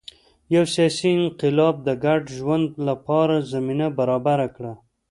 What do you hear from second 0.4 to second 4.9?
یو سیاسي انقلاب د ګډ ژوند لپاره زمینه برابره کړه.